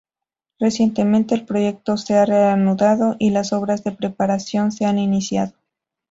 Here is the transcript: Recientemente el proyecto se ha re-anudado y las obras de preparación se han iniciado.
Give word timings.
Recientemente 0.57 1.35
el 1.35 1.45
proyecto 1.45 1.95
se 1.95 2.15
ha 2.17 2.25
re-anudado 2.25 3.15
y 3.19 3.29
las 3.29 3.53
obras 3.53 3.83
de 3.83 3.91
preparación 3.91 4.71
se 4.71 4.85
han 4.85 4.97
iniciado. 4.97 5.53